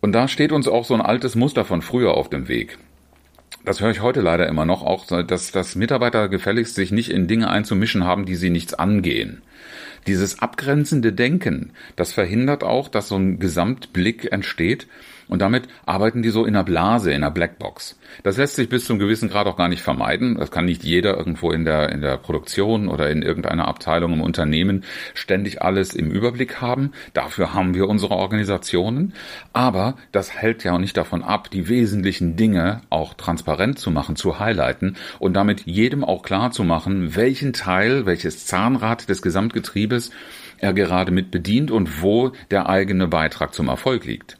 Und 0.00 0.12
da 0.12 0.28
steht 0.28 0.52
uns 0.52 0.66
auch 0.66 0.84
so 0.84 0.94
ein 0.94 1.02
altes 1.02 1.36
Muster 1.36 1.64
von 1.64 1.82
früher 1.82 2.14
auf 2.14 2.28
dem 2.28 2.48
Weg 2.48 2.78
das 3.64 3.80
höre 3.80 3.90
ich 3.90 4.00
heute 4.00 4.20
leider 4.20 4.48
immer 4.48 4.64
noch, 4.64 4.82
auch, 4.82 5.06
dass, 5.06 5.52
dass 5.52 5.76
Mitarbeiter 5.76 6.28
gefälligst 6.28 6.74
sich 6.74 6.92
nicht 6.92 7.10
in 7.10 7.26
Dinge 7.26 7.50
einzumischen 7.50 8.04
haben, 8.04 8.24
die 8.24 8.36
sie 8.36 8.50
nichts 8.50 8.74
angehen. 8.74 9.42
Dieses 10.06 10.40
abgrenzende 10.40 11.12
Denken, 11.12 11.72
das 11.96 12.12
verhindert 12.12 12.64
auch, 12.64 12.88
dass 12.88 13.08
so 13.08 13.16
ein 13.16 13.38
Gesamtblick 13.38 14.32
entsteht, 14.32 14.86
und 15.30 15.40
damit 15.40 15.68
arbeiten 15.86 16.22
die 16.22 16.30
so 16.30 16.44
in 16.44 16.56
einer 16.56 16.64
Blase, 16.64 17.10
in 17.10 17.22
einer 17.22 17.30
Blackbox. 17.30 17.98
Das 18.24 18.36
lässt 18.36 18.56
sich 18.56 18.68
bis 18.68 18.84
zum 18.84 18.98
gewissen 18.98 19.30
Grad 19.30 19.46
auch 19.46 19.56
gar 19.56 19.68
nicht 19.68 19.80
vermeiden. 19.80 20.36
Das 20.36 20.50
kann 20.50 20.64
nicht 20.64 20.82
jeder 20.82 21.16
irgendwo 21.16 21.52
in 21.52 21.64
der, 21.64 21.90
in 21.90 22.00
der 22.00 22.16
Produktion 22.16 22.88
oder 22.88 23.08
in 23.10 23.22
irgendeiner 23.22 23.68
Abteilung 23.68 24.12
im 24.12 24.22
Unternehmen 24.22 24.82
ständig 25.14 25.62
alles 25.62 25.94
im 25.94 26.10
Überblick 26.10 26.60
haben. 26.60 26.90
Dafür 27.14 27.54
haben 27.54 27.74
wir 27.74 27.88
unsere 27.88 28.14
Organisationen. 28.14 29.14
Aber 29.52 29.94
das 30.10 30.34
hält 30.34 30.64
ja 30.64 30.72
auch 30.72 30.78
nicht 30.78 30.96
davon 30.96 31.22
ab, 31.22 31.48
die 31.50 31.68
wesentlichen 31.68 32.34
Dinge 32.34 32.82
auch 32.90 33.14
transparent 33.14 33.78
zu 33.78 33.92
machen, 33.92 34.16
zu 34.16 34.40
highlighten 34.40 34.96
und 35.20 35.34
damit 35.34 35.62
jedem 35.64 36.02
auch 36.02 36.22
klar 36.22 36.50
zu 36.50 36.64
machen, 36.64 37.14
welchen 37.14 37.52
Teil, 37.52 38.04
welches 38.04 38.46
Zahnrad 38.46 39.08
des 39.08 39.22
Gesamtgetriebes 39.22 40.10
er 40.58 40.72
gerade 40.72 41.12
mit 41.12 41.30
bedient 41.30 41.70
und 41.70 42.02
wo 42.02 42.32
der 42.50 42.68
eigene 42.68 43.06
Beitrag 43.06 43.54
zum 43.54 43.68
Erfolg 43.68 44.04
liegt. 44.04 44.39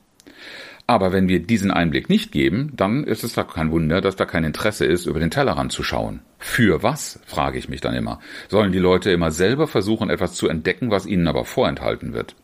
Aber 0.90 1.12
wenn 1.12 1.28
wir 1.28 1.38
diesen 1.38 1.70
Einblick 1.70 2.08
nicht 2.08 2.32
geben, 2.32 2.72
dann 2.74 3.04
ist 3.04 3.22
es 3.22 3.34
doch 3.34 3.46
kein 3.46 3.70
Wunder, 3.70 4.00
dass 4.00 4.16
da 4.16 4.24
kein 4.24 4.42
Interesse 4.42 4.86
ist, 4.86 5.06
über 5.06 5.20
den 5.20 5.30
Tellerrand 5.30 5.70
zu 5.70 5.84
schauen. 5.84 6.18
Für 6.36 6.82
was, 6.82 7.20
frage 7.26 7.58
ich 7.58 7.68
mich 7.68 7.80
dann 7.80 7.94
immer. 7.94 8.18
Sollen 8.48 8.72
die 8.72 8.80
Leute 8.80 9.12
immer 9.12 9.30
selber 9.30 9.68
versuchen, 9.68 10.10
etwas 10.10 10.34
zu 10.34 10.48
entdecken, 10.48 10.90
was 10.90 11.06
ihnen 11.06 11.28
aber 11.28 11.44
vorenthalten 11.44 12.12
wird? 12.12 12.34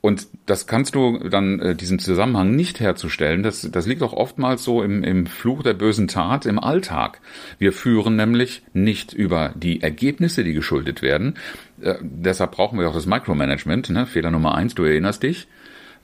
Und 0.00 0.28
das 0.46 0.68
kannst 0.68 0.94
du 0.94 1.28
dann, 1.28 1.58
äh, 1.58 1.74
diesen 1.74 1.98
Zusammenhang 1.98 2.54
nicht 2.54 2.78
herzustellen. 2.78 3.42
Das, 3.42 3.68
das 3.68 3.88
liegt 3.88 4.04
auch 4.04 4.12
oftmals 4.12 4.62
so 4.62 4.84
im, 4.84 5.02
im 5.02 5.26
Fluch 5.26 5.64
der 5.64 5.74
bösen 5.74 6.06
Tat 6.06 6.46
im 6.46 6.60
Alltag. 6.60 7.20
Wir 7.58 7.72
führen 7.72 8.14
nämlich 8.14 8.62
nicht 8.74 9.12
über 9.12 9.52
die 9.56 9.82
Ergebnisse, 9.82 10.44
die 10.44 10.52
geschuldet 10.52 11.02
werden. 11.02 11.34
Äh, 11.80 11.94
deshalb 12.00 12.52
brauchen 12.52 12.78
wir 12.78 12.88
auch 12.88 12.94
das 12.94 13.06
Micromanagement. 13.06 13.90
Ne? 13.90 14.06
Fehler 14.06 14.30
Nummer 14.30 14.54
eins, 14.54 14.76
du 14.76 14.84
erinnerst 14.84 15.24
dich 15.24 15.48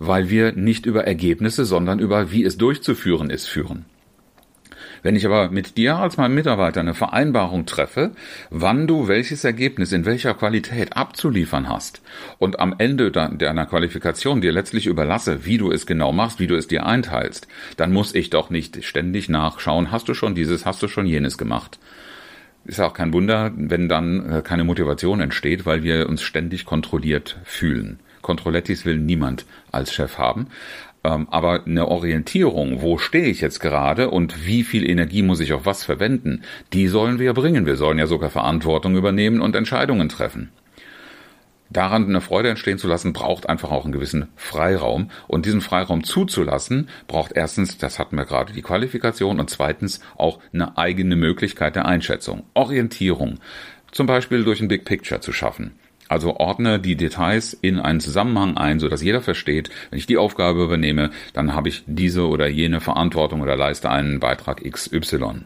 weil 0.01 0.31
wir 0.31 0.53
nicht 0.53 0.87
über 0.87 1.05
Ergebnisse, 1.07 1.65
sondern 1.65 2.01
über 2.01 2.33
wie 2.33 2.43
es 2.43 2.59
durchzuführen 2.59 3.31
ist, 3.31 3.47
führen. 3.47 3.85
Wenn 5.03 5.17
ich 5.17 5.25
aber 5.25 5.51
mit 5.51 5.77
dir 5.77 5.97
als 5.97 6.17
meinem 6.17 6.35
Mitarbeiter 6.35 6.81
eine 6.81 6.95
Vereinbarung 6.95 7.65
treffe, 7.65 8.13
wann 8.51 8.87
du 8.87 9.09
welches 9.09 9.45
Ergebnis 9.45 9.93
in 9.93 10.05
welcher 10.05 10.35
Qualität 10.35 10.97
abzuliefern 10.97 11.69
hast 11.69 12.03
und 12.39 12.61
am 12.61 12.75
Ende 12.79 13.11
deiner 13.11 13.67
Qualifikation 13.67 14.41
dir 14.41 14.53
letztlich 14.53 14.87
überlasse, 14.87 15.45
wie 15.47 15.59
du 15.59 15.71
es 15.71 15.87
genau 15.87 16.13
machst, 16.13 16.39
wie 16.41 16.47
du 16.47 16.55
es 16.55 16.67
dir 16.67 16.85
einteilst, 16.85 17.49
dann 17.77 17.93
muss 17.93 18.15
ich 18.15 18.31
doch 18.31 18.51
nicht 18.51 18.85
ständig 18.85 19.29
nachschauen, 19.29 19.91
hast 19.91 20.09
du 20.09 20.15
schon 20.15 20.35
dieses, 20.35 20.67
hast 20.67 20.83
du 20.83 20.89
schon 20.89 21.07
jenes 21.07 21.39
gemacht. 21.39 21.79
Ist 22.67 22.81
auch 22.81 22.93
kein 22.93 23.15
Wunder, 23.15 23.53
wenn 23.57 23.89
dann 23.89 24.31
äh, 24.31 24.43
keine 24.43 24.65
Motivation 24.65 25.21
entsteht, 25.21 25.65
weil 25.65 25.83
wir 25.83 26.09
uns 26.09 26.23
ständig 26.23 26.67
kontrolliert 26.67 27.39
fühlen. 27.45 28.01
Controlettis 28.23 28.85
will 28.85 28.99
niemand 28.99 29.47
als 29.73 29.93
Chef 29.93 30.19
haben. 30.19 30.49
Ähm, 31.03 31.29
aber 31.31 31.65
eine 31.65 31.89
Orientierung, 31.89 32.83
wo 32.83 32.99
stehe 32.99 33.27
ich 33.27 33.41
jetzt 33.41 33.61
gerade 33.61 34.11
und 34.11 34.47
wie 34.47 34.65
viel 34.65 34.89
Energie 34.89 35.23
muss 35.23 35.41
ich 35.41 35.53
auf 35.53 35.65
was 35.65 35.85
verwenden, 35.85 36.43
die 36.73 36.89
sollen 36.89 37.19
wir 37.19 37.33
bringen. 37.33 37.65
Wir 37.67 37.77
sollen 37.77 37.99
ja 37.99 38.07
sogar 38.07 38.31
Verantwortung 38.31 38.97
übernehmen 38.97 39.41
und 39.41 39.57
Entscheidungen 39.57 40.09
treffen. 40.09 40.51
Daran 41.71 42.07
eine 42.07 42.21
Freude 42.21 42.51
entstehen 42.51 42.79
zu 42.79 42.89
lassen, 42.89 43.13
braucht 43.13 43.49
einfach 43.49 43.71
auch 43.71 43.85
einen 43.85 43.93
gewissen 43.93 44.29
Freiraum. 44.35 45.11
Und 45.29 45.47
diesen 45.47 45.61
Freiraum 45.61 46.03
zuzulassen, 46.03 46.89
braucht 47.07 47.33
erstens, 47.33 47.79
das 47.79 48.01
hatten 48.01 48.17
wir 48.17 48.25
gerade, 48.25 48.53
die 48.53 48.63
Qualifikation 48.63 49.39
und 49.39 49.51
zweitens 49.51 50.01
auch 50.17 50.41
eine 50.53 50.77
eigene 50.77 51.15
Möglichkeit 51.15 51.77
der 51.77 51.87
Einschätzung. 51.87 52.43
Orientierung. 52.55 53.39
Zum 53.93 54.07
Beispiel 54.07 54.43
durch 54.43 54.61
ein 54.61 54.69
Big 54.69 54.85
Picture 54.85 55.21
zu 55.21 55.33
schaffen. 55.33 55.73
Also 56.11 56.39
ordne 56.39 56.81
die 56.81 56.97
Details 56.97 57.55
in 57.55 57.79
einen 57.79 58.01
Zusammenhang 58.01 58.57
ein, 58.57 58.81
so 58.81 58.89
dass 58.89 59.01
jeder 59.01 59.21
versteht, 59.21 59.71
wenn 59.91 59.99
ich 60.01 60.07
die 60.07 60.17
Aufgabe 60.19 60.65
übernehme, 60.65 61.11
dann 61.35 61.55
habe 61.55 61.69
ich 61.69 61.85
diese 61.87 62.27
oder 62.27 62.49
jene 62.49 62.81
Verantwortung 62.81 63.43
oder 63.43 63.57
leiste 63.57 63.91
einen 63.91 64.19
Beitrag 64.19 64.61
XY. 64.69 65.45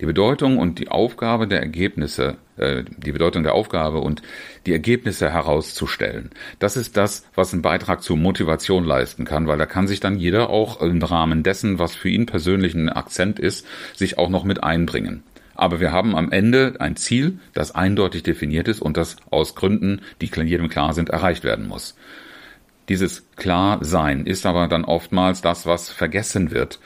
Die 0.00 0.06
Bedeutung 0.06 0.58
und 0.58 0.78
die 0.78 0.90
Aufgabe 0.92 1.48
der 1.48 1.58
Ergebnisse, 1.58 2.36
äh, 2.56 2.84
die 2.96 3.10
Bedeutung 3.10 3.42
der 3.42 3.54
Aufgabe 3.54 3.98
und 3.98 4.22
die 4.64 4.72
Ergebnisse 4.72 5.28
herauszustellen. 5.28 6.30
Das 6.60 6.76
ist 6.76 6.96
das, 6.96 7.26
was 7.34 7.52
einen 7.52 7.62
Beitrag 7.62 8.00
zur 8.00 8.16
Motivation 8.16 8.84
leisten 8.84 9.24
kann, 9.24 9.48
weil 9.48 9.58
da 9.58 9.66
kann 9.66 9.88
sich 9.88 9.98
dann 9.98 10.18
jeder 10.18 10.50
auch 10.50 10.80
im 10.82 11.02
Rahmen 11.02 11.42
dessen, 11.42 11.80
was 11.80 11.96
für 11.96 12.10
ihn 12.10 12.26
persönlich 12.26 12.74
ein 12.74 12.90
Akzent 12.90 13.40
ist, 13.40 13.66
sich 13.92 14.18
auch 14.18 14.28
noch 14.28 14.44
mit 14.44 14.62
einbringen. 14.62 15.24
Aber 15.56 15.80
wir 15.80 15.92
haben 15.92 16.14
am 16.14 16.30
Ende 16.30 16.74
ein 16.78 16.96
Ziel, 16.96 17.38
das 17.54 17.74
eindeutig 17.74 18.22
definiert 18.22 18.68
ist 18.68 18.80
und 18.80 18.96
das 18.96 19.16
aus 19.30 19.54
Gründen, 19.54 20.02
die 20.20 20.30
jedem 20.44 20.68
klar 20.68 20.92
sind, 20.92 21.10
erreicht 21.10 21.44
werden 21.44 21.66
muss. 21.66 21.96
Dieses 22.88 23.24
Klarsein 23.36 24.26
ist 24.26 24.46
aber 24.46 24.68
dann 24.68 24.84
oftmals 24.84 25.42
das, 25.42 25.66
was 25.66 25.90
vergessen 25.90 26.50
wird. 26.50 26.78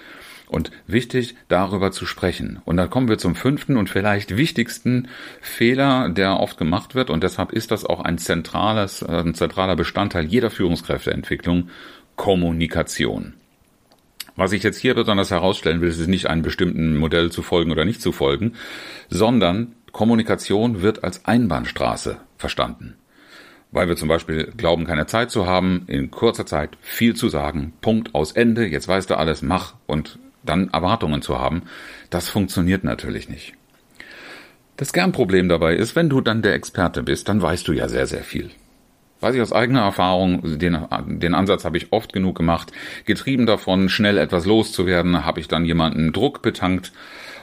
Und 0.49 0.73
wichtig, 0.89 1.37
darüber 1.47 1.93
zu 1.93 2.07
sprechen. 2.07 2.61
Und 2.65 2.77
dann 2.77 2.91
kommen 2.91 3.09
wir 3.09 3.19
zum 3.19 3.37
fünften 3.37 3.77
und 3.77 3.89
vielleicht 3.89 4.37
wichtigsten 4.37 5.07
Fehler, 5.41 6.09
der 6.09 6.41
oft 6.41 6.59
gemacht 6.59 6.97
wird. 6.97 7.09
Und 7.09 7.23
deshalb 7.23 7.53
ist 7.53 7.71
das 7.71 7.85
auch 7.85 8.01
ein 8.01 8.19
zentrales, 8.19 9.03
äh, 9.03 9.23
ein 9.25 9.35
zentraler 9.35 9.77
Bestandteil 9.77 10.25
jeder 10.25 10.51
Führungskräfteentwicklung. 10.51 11.69
Kommunikation. 12.17 13.35
Was 14.41 14.53
ich 14.53 14.63
jetzt 14.63 14.79
hier 14.79 14.95
besonders 14.95 15.31
herausstellen 15.31 15.83
will, 15.83 15.91
ist 15.91 16.07
nicht 16.07 16.31
einem 16.31 16.41
bestimmten 16.41 16.97
Modell 16.97 17.31
zu 17.31 17.43
folgen 17.43 17.73
oder 17.73 17.85
nicht 17.85 18.01
zu 18.01 18.11
folgen, 18.11 18.55
sondern 19.11 19.75
Kommunikation 19.93 20.81
wird 20.81 21.05
als 21.05 21.27
Einbahnstraße 21.27 22.17
verstanden. 22.39 22.97
Weil 23.71 23.89
wir 23.89 23.97
zum 23.97 24.09
Beispiel 24.09 24.51
glauben, 24.57 24.87
keine 24.87 25.05
Zeit 25.05 25.31
zu 25.31 25.47
haben, 25.47 25.85
in 25.89 26.11
kurzer 26.11 26.47
Zeit 26.47 26.79
viel 26.81 27.15
zu 27.15 27.29
sagen, 27.29 27.75
Punkt 27.83 28.15
aus 28.15 28.33
Ende, 28.33 28.67
jetzt 28.67 28.89
weißt 28.89 29.11
du 29.11 29.19
alles, 29.19 29.43
mach 29.43 29.75
und 29.87 30.19
dann 30.43 30.71
Erwartungen 30.71 31.21
zu 31.21 31.39
haben, 31.39 31.65
das 32.09 32.31
funktioniert 32.31 32.83
natürlich 32.83 33.29
nicht. 33.29 33.53
Das 34.79 34.95
Kernproblem 34.95 35.51
dabei 35.51 35.77
ist, 35.77 35.97
wenn 35.97 36.09
du 36.09 36.23
dann 36.23 36.41
der 36.41 36.55
Experte 36.55 37.03
bist, 37.03 37.29
dann 37.29 37.43
weißt 37.43 37.69
du 37.69 37.75
ja 37.75 37.91
sehr, 37.91 38.07
sehr 38.07 38.25
viel. 38.25 38.49
Weiß 39.21 39.35
ich 39.35 39.43
aus 39.43 39.53
eigener 39.53 39.83
Erfahrung, 39.83 40.59
den, 40.59 40.79
den 41.07 41.35
Ansatz 41.35 41.65
habe 41.65 41.77
ich 41.77 41.93
oft 41.93 42.13
genug 42.13 42.37
gemacht. 42.37 42.73
Getrieben 43.05 43.45
davon, 43.47 43.89
schnell 43.91 44.17
etwas 44.17 44.47
loszuwerden, 44.47 45.27
habe 45.27 45.41
ich 45.41 45.49
dann 45.49 45.67
jemanden 45.67 46.13
Druck 46.13 46.41
betankt 46.41 46.93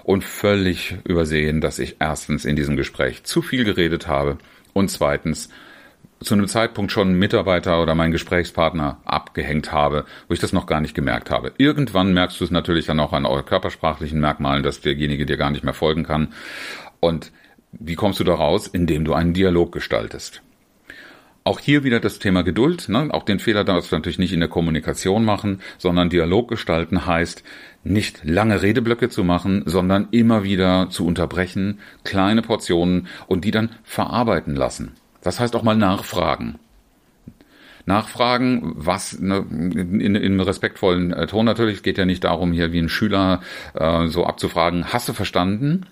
und 0.03 0.23
völlig 0.23 0.97
übersehen, 1.03 1.61
dass 1.61 1.79
ich 1.79 1.97
erstens 1.99 2.45
in 2.45 2.55
diesem 2.55 2.77
Gespräch 2.77 3.23
zu 3.23 3.41
viel 3.41 3.63
geredet 3.63 4.07
habe 4.07 4.37
und 4.73 4.89
zweitens 4.89 5.49
zu 6.19 6.33
einem 6.33 6.47
Zeitpunkt 6.47 6.91
schon 6.91 7.09
einen 7.09 7.19
Mitarbeiter 7.19 7.81
oder 7.81 7.93
meinen 7.93 8.11
Gesprächspartner 8.11 8.99
abgehängt 9.05 9.71
habe, 9.71 10.05
wo 10.27 10.33
ich 10.33 10.39
das 10.39 10.53
noch 10.53 10.65
gar 10.65 10.81
nicht 10.81 10.95
gemerkt 10.95 11.29
habe. 11.29 11.53
Irgendwann 11.57 12.13
merkst 12.13 12.39
du 12.39 12.43
es 12.43 12.51
natürlich 12.51 12.87
dann 12.87 12.99
auch 12.99 13.13
an 13.13 13.25
euren 13.25 13.45
körpersprachlichen 13.45 14.19
Merkmalen, 14.19 14.63
dass 14.63 14.81
derjenige 14.81 15.27
dir 15.27 15.37
gar 15.37 15.51
nicht 15.51 15.63
mehr 15.63 15.75
folgen 15.75 16.03
kann. 16.03 16.29
Und 16.99 17.31
wie 17.71 17.95
kommst 17.95 18.19
du 18.19 18.23
da 18.23 18.33
raus? 18.33 18.65
Indem 18.67 19.05
du 19.05 19.13
einen 19.13 19.33
Dialog 19.33 19.71
gestaltest. 19.71 20.41
Auch 21.47 21.61
hier 21.61 21.85
wieder 21.85 22.01
das 22.01 22.19
Thema 22.19 22.41
Geduld. 22.41 22.89
Ne? 22.89 23.07
Auch 23.09 23.23
den 23.23 23.39
Fehler 23.39 23.63
darfst 23.63 23.89
du 23.89 23.95
natürlich 23.95 24.19
nicht 24.19 24.33
in 24.33 24.41
der 24.41 24.49
Kommunikation 24.49 25.23
machen, 25.23 25.61
sondern 25.77 26.09
Dialog 26.09 26.49
gestalten 26.49 27.05
heißt, 27.05 27.41
nicht 27.85 28.19
lange 28.25 28.61
Redeblöcke 28.61 29.07
zu 29.07 29.23
machen, 29.23 29.63
sondern 29.65 30.09
immer 30.11 30.43
wieder 30.43 30.89
zu 30.89 31.05
unterbrechen, 31.05 31.79
kleine 32.03 32.41
Portionen 32.41 33.07
und 33.27 33.45
die 33.45 33.51
dann 33.51 33.69
verarbeiten 33.85 34.57
lassen. 34.57 34.95
Das 35.21 35.39
heißt 35.39 35.55
auch 35.55 35.63
mal 35.63 35.77
nachfragen. 35.77 36.59
Nachfragen, 37.85 38.73
was 38.75 39.17
ne, 39.17 39.45
in, 39.49 40.15
in, 40.15 40.41
respektvollen 40.41 41.13
äh, 41.13 41.27
Ton 41.27 41.45
natürlich. 41.45 41.77
Es 41.77 41.83
geht 41.83 41.97
ja 41.97 42.03
nicht 42.03 42.25
darum, 42.25 42.51
hier 42.51 42.73
wie 42.73 42.79
ein 42.79 42.89
Schüler 42.89 43.39
äh, 43.73 44.07
so 44.07 44.25
abzufragen, 44.25 44.91
hast 44.91 45.07
du 45.07 45.13
verstanden? 45.13 45.85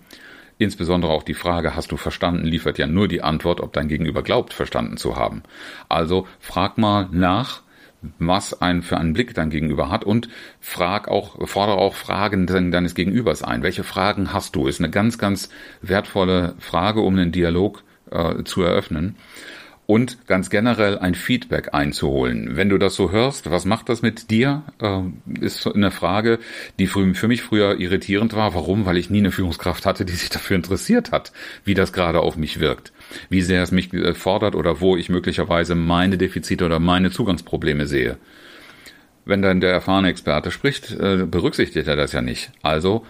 Insbesondere 0.58 1.12
auch 1.12 1.22
die 1.22 1.34
Frage, 1.34 1.76
hast 1.76 1.92
du 1.92 1.96
verstanden, 1.96 2.46
liefert 2.46 2.78
ja 2.78 2.86
nur 2.86 3.08
die 3.08 3.22
Antwort, 3.22 3.60
ob 3.60 3.72
dein 3.74 3.88
Gegenüber 3.88 4.22
glaubt, 4.22 4.54
verstanden 4.54 4.96
zu 4.96 5.16
haben. 5.16 5.42
Also 5.88 6.26
frag 6.40 6.78
mal 6.78 7.08
nach, 7.10 7.62
was 8.18 8.60
ein 8.60 8.82
für 8.82 8.96
einen 8.96 9.12
Blick 9.12 9.34
dein 9.34 9.50
Gegenüber 9.50 9.90
hat 9.90 10.04
und 10.04 10.28
frag 10.60 11.08
auch, 11.08 11.46
fordere 11.46 11.76
auch 11.76 11.94
Fragen 11.94 12.46
deines 12.46 12.94
Gegenübers 12.94 13.42
ein. 13.42 13.62
Welche 13.62 13.84
Fragen 13.84 14.32
hast 14.32 14.56
du? 14.56 14.66
Ist 14.66 14.80
eine 14.80 14.90
ganz, 14.90 15.18
ganz 15.18 15.50
wertvolle 15.82 16.54
Frage, 16.58 17.00
um 17.00 17.14
einen 17.14 17.32
Dialog 17.32 17.82
äh, 18.10 18.44
zu 18.44 18.62
eröffnen. 18.62 19.16
Und 19.86 20.26
ganz 20.26 20.50
generell 20.50 20.98
ein 20.98 21.14
Feedback 21.14 21.72
einzuholen. 21.72 22.56
Wenn 22.56 22.68
du 22.68 22.78
das 22.78 22.96
so 22.96 23.12
hörst, 23.12 23.50
was 23.50 23.64
macht 23.64 23.88
das 23.88 24.02
mit 24.02 24.30
dir? 24.30 24.64
Äh, 24.80 25.02
ist 25.40 25.66
eine 25.66 25.92
Frage, 25.92 26.40
die 26.78 26.88
für 26.88 27.28
mich 27.28 27.42
früher 27.42 27.78
irritierend 27.78 28.34
war. 28.34 28.54
Warum? 28.54 28.84
Weil 28.84 28.96
ich 28.96 29.10
nie 29.10 29.18
eine 29.18 29.30
Führungskraft 29.30 29.86
hatte, 29.86 30.04
die 30.04 30.12
sich 30.12 30.28
dafür 30.28 30.56
interessiert 30.56 31.12
hat, 31.12 31.32
wie 31.64 31.74
das 31.74 31.92
gerade 31.92 32.20
auf 32.20 32.36
mich 32.36 32.58
wirkt, 32.58 32.92
wie 33.28 33.42
sehr 33.42 33.62
es 33.62 33.70
mich 33.70 33.92
äh, 33.94 34.14
fordert 34.14 34.56
oder 34.56 34.80
wo 34.80 34.96
ich 34.96 35.08
möglicherweise 35.08 35.76
meine 35.76 36.18
Defizite 36.18 36.64
oder 36.64 36.80
meine 36.80 37.12
Zugangsprobleme 37.12 37.86
sehe. 37.86 38.16
Wenn 39.24 39.42
dann 39.42 39.60
der 39.60 39.72
erfahrene 39.72 40.08
Experte 40.08 40.50
spricht, 40.50 40.90
äh, 40.92 41.26
berücksichtigt 41.26 41.86
er 41.86 41.96
das 41.96 42.12
ja 42.12 42.22
nicht. 42.22 42.50
Also 42.62 43.06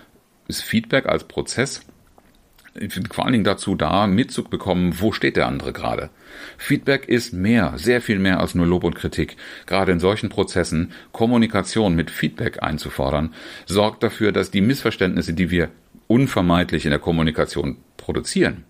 ist 0.47 0.63
Feedback 0.63 1.07
als 1.07 1.25
Prozess 1.25 1.87
vor 3.11 3.25
allen 3.25 3.33
Dingen 3.33 3.45
dazu 3.45 3.75
da, 3.75 4.07
mitzubekommen, 4.07 5.01
wo 5.01 5.13
steht 5.13 5.37
der 5.37 5.47
andere 5.47 5.73
gerade. 5.73 6.11
Feedback 6.59 7.09
ist 7.09 7.33
mehr, 7.33 7.75
sehr 7.77 8.01
viel 8.01 8.19
mehr 8.19 8.41
als 8.41 8.55
nur 8.55 8.67
Lob 8.67 8.85
und 8.85 8.95
Kritik. 8.95 9.37
Gerade 9.67 9.93
in 9.93 10.01
solchen 10.01 10.29
Prozessen 10.29 10.93
Kommunikation 11.13 11.95
mit 11.95 12.11
Feedback 12.11 12.63
einzufordern, 12.63 13.35
sorgt 13.67 14.03
dafür, 14.03 14.33
dass 14.33 14.51
die 14.51 14.61
Missverständnisse, 14.61 15.35
die 15.35 15.51
wir 15.51 15.71
unvermeidlich 16.07 16.85
in 16.85 16.91
der 16.91 17.01
Kommunikation 17.01 17.79
produzieren, 17.97 18.65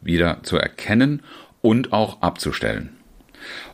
wieder 0.00 0.42
zu 0.42 0.56
erkennen 0.56 1.22
und 1.62 1.92
auch 1.92 2.22
abzustellen. 2.22 2.90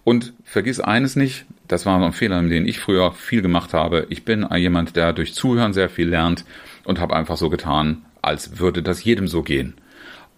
Und 0.04 0.34
vergiss 0.44 0.80
eines 0.80 1.16
nicht, 1.16 1.46
das 1.66 1.86
war 1.86 2.00
ein 2.00 2.12
Fehler, 2.12 2.40
den 2.42 2.66
ich 2.66 2.78
früher 2.78 3.12
viel 3.12 3.42
gemacht 3.42 3.74
habe. 3.74 4.06
Ich 4.10 4.24
bin 4.24 4.46
jemand, 4.56 4.96
der 4.96 5.12
durch 5.12 5.34
Zuhören 5.34 5.72
sehr 5.72 5.88
viel 5.88 6.08
lernt 6.08 6.44
und 6.84 7.00
habe 7.00 7.16
einfach 7.16 7.36
so 7.36 7.50
getan, 7.50 8.04
als 8.22 8.58
würde 8.58 8.82
das 8.82 9.02
jedem 9.02 9.26
so 9.26 9.42
gehen. 9.42 9.74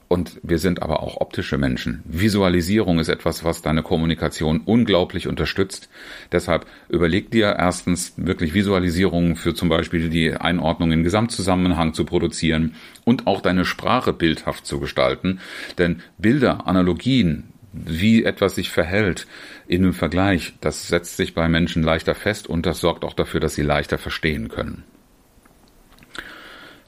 Und 0.09 0.41
wir 0.43 0.59
sind 0.59 0.83
aber 0.83 1.03
auch 1.03 1.21
optische 1.21 1.59
Menschen. 1.59 2.03
Visualisierung 2.07 2.99
ist 2.99 3.09
etwas, 3.09 3.45
was 3.45 3.61
deine 3.61 3.83
Kommunikation 3.83 4.63
unglaublich 4.65 5.29
unterstützt. 5.29 5.91
Deshalb 6.33 6.67
überleg 6.89 7.31
dir 7.31 7.57
erstens 7.59 8.15
wirklich 8.17 8.55
Visualisierungen 8.55 9.37
für 9.37 9.53
zum 9.53 9.69
Beispiel 9.69 10.09
die 10.09 10.33
Einordnung 10.33 10.93
in 10.93 11.05
Gesamtzusammenhang 11.05 11.93
zu 11.93 12.07
produzieren 12.07 12.75
und 13.05 13.27
auch 13.27 13.43
deine 13.43 13.67
Sprache 13.67 14.15
bildhaft 14.15 14.65
zu 14.65 14.81
gestalten. 14.81 15.41
Denn 15.77 16.01
Bilder, 16.17 16.67
Analogien, 16.67 17.53
wie 17.73 18.25
etwas 18.25 18.55
sich 18.55 18.71
verhält 18.71 19.27
in 19.67 19.83
einem 19.83 19.93
Vergleich, 19.93 20.55
das 20.63 20.89
setzt 20.89 21.19
sich 21.19 21.35
bei 21.35 21.51
Menschen 21.51 21.83
leichter 21.83 22.15
fest 22.15 22.47
und 22.47 22.65
das 22.65 22.81
sorgt 22.81 23.05
auch 23.05 23.13
dafür, 23.13 23.41
dass 23.41 23.55
sie 23.55 23.63
leichter 23.63 23.99
verstehen 23.99 24.49
können. 24.49 24.85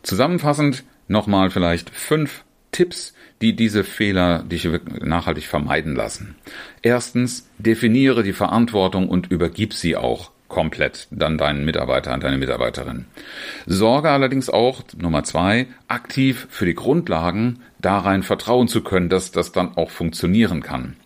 Zusammenfassend 0.02 0.84
nochmal 1.06 1.50
vielleicht 1.50 1.90
fünf 1.90 2.44
Tipps, 2.80 3.12
die 3.42 3.54
diese 3.54 3.84
Fehler 3.84 4.42
dich 4.42 4.66
nachhaltig 5.02 5.44
vermeiden 5.44 5.94
lassen. 5.94 6.36
Erstens, 6.80 7.46
definiere 7.58 8.22
die 8.22 8.32
Verantwortung 8.32 9.10
und 9.10 9.30
übergib 9.30 9.74
sie 9.74 9.96
auch 9.96 10.30
komplett 10.48 11.06
dann 11.10 11.36
deinen 11.36 11.66
Mitarbeiter 11.66 12.10
an 12.10 12.20
deine 12.20 12.38
Mitarbeiterin. 12.38 13.04
Sorge 13.66 14.08
allerdings 14.08 14.48
auch, 14.48 14.82
Nummer 14.96 15.24
zwei, 15.24 15.66
aktiv 15.88 16.46
für 16.48 16.64
die 16.64 16.74
Grundlagen, 16.74 17.58
darein 17.78 18.22
vertrauen 18.22 18.66
zu 18.66 18.82
können, 18.82 19.10
dass 19.10 19.30
das 19.30 19.52
dann 19.52 19.76
auch 19.76 19.90
funktionieren 19.90 20.62
kann. 20.62 20.96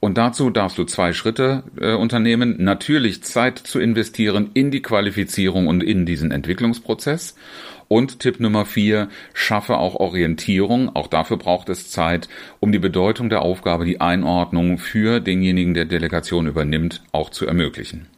Und 0.00 0.18
dazu 0.18 0.50
darfst 0.50 0.78
du 0.78 0.84
zwei 0.84 1.12
Schritte 1.12 1.62
äh, 1.80 1.94
unternehmen. 1.94 2.56
Natürlich 2.58 3.22
Zeit 3.22 3.58
zu 3.58 3.78
investieren 3.78 4.50
in 4.54 4.72
die 4.72 4.82
Qualifizierung 4.82 5.68
und 5.68 5.84
in 5.84 6.04
diesen 6.04 6.32
Entwicklungsprozess. 6.32 7.36
Und 7.88 8.20
Tipp 8.20 8.40
Nummer 8.40 8.64
vier, 8.64 9.08
schaffe 9.32 9.76
auch 9.76 9.94
Orientierung. 9.94 10.94
Auch 10.94 11.06
dafür 11.06 11.36
braucht 11.36 11.68
es 11.68 11.90
Zeit, 11.90 12.28
um 12.58 12.72
die 12.72 12.78
Bedeutung 12.78 13.30
der 13.30 13.42
Aufgabe, 13.42 13.84
die 13.84 14.00
Einordnung 14.00 14.78
für 14.78 15.20
denjenigen, 15.20 15.74
der 15.74 15.84
Delegation 15.84 16.46
übernimmt, 16.46 17.02
auch 17.12 17.30
zu 17.30 17.46
ermöglichen. 17.46 18.08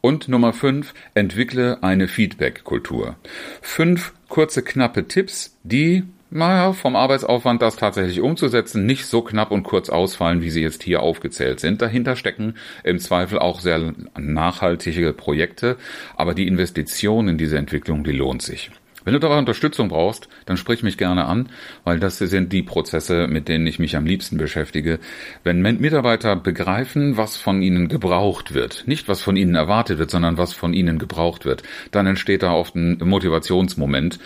Und 0.00 0.28
Nummer 0.28 0.52
fünf, 0.52 0.94
entwickle 1.14 1.82
eine 1.82 2.06
Feedback-Kultur. 2.06 3.16
Fünf 3.60 4.14
kurze, 4.28 4.62
knappe 4.62 5.08
Tipps, 5.08 5.56
die 5.64 6.04
naja, 6.30 6.72
vom 6.72 6.94
Arbeitsaufwand 6.96 7.62
das 7.62 7.76
tatsächlich 7.76 8.20
umzusetzen, 8.20 8.84
nicht 8.86 9.06
so 9.06 9.22
knapp 9.22 9.50
und 9.50 9.62
kurz 9.62 9.88
ausfallen, 9.88 10.42
wie 10.42 10.50
sie 10.50 10.62
jetzt 10.62 10.82
hier 10.82 11.02
aufgezählt 11.02 11.60
sind. 11.60 11.80
Dahinter 11.80 12.16
stecken 12.16 12.54
im 12.84 12.98
Zweifel 12.98 13.38
auch 13.38 13.60
sehr 13.60 13.94
nachhaltige 14.18 15.12
Projekte, 15.12 15.76
aber 16.16 16.34
die 16.34 16.46
Investition 16.46 17.28
in 17.28 17.38
diese 17.38 17.56
Entwicklung, 17.58 18.04
die 18.04 18.12
lohnt 18.12 18.42
sich. 18.42 18.70
Wenn 19.08 19.14
du 19.14 19.20
dabei 19.20 19.38
Unterstützung 19.38 19.88
brauchst, 19.88 20.28
dann 20.44 20.58
sprich 20.58 20.82
mich 20.82 20.98
gerne 20.98 21.24
an, 21.24 21.48
weil 21.82 21.98
das 21.98 22.18
sind 22.18 22.52
die 22.52 22.62
Prozesse, 22.62 23.26
mit 23.26 23.48
denen 23.48 23.66
ich 23.66 23.78
mich 23.78 23.96
am 23.96 24.04
liebsten 24.04 24.36
beschäftige. 24.36 24.98
Wenn 25.44 25.62
Mitarbeiter 25.62 26.36
begreifen, 26.36 27.16
was 27.16 27.38
von 27.38 27.62
ihnen 27.62 27.88
gebraucht 27.88 28.52
wird, 28.52 28.84
nicht 28.86 29.08
was 29.08 29.22
von 29.22 29.36
ihnen 29.36 29.54
erwartet 29.54 29.98
wird, 29.98 30.10
sondern 30.10 30.36
was 30.36 30.52
von 30.52 30.74
ihnen 30.74 30.98
gebraucht 30.98 31.46
wird, 31.46 31.62
dann 31.90 32.06
entsteht 32.06 32.42
da 32.42 32.52
oft 32.52 32.74
ein 32.74 32.98
Motivationsmoment, 33.02 34.18